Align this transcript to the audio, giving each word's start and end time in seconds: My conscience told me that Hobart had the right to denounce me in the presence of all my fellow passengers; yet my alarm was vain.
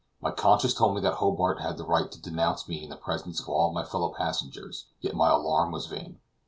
My 0.19 0.31
conscience 0.31 0.73
told 0.73 0.95
me 0.95 1.01
that 1.01 1.17
Hobart 1.17 1.61
had 1.61 1.77
the 1.77 1.83
right 1.83 2.11
to 2.11 2.19
denounce 2.19 2.67
me 2.67 2.81
in 2.83 2.89
the 2.89 2.95
presence 2.95 3.39
of 3.39 3.47
all 3.47 3.71
my 3.71 3.83
fellow 3.83 4.09
passengers; 4.11 4.87
yet 4.99 5.13
my 5.13 5.29
alarm 5.29 5.71
was 5.71 5.85
vain. 5.85 6.17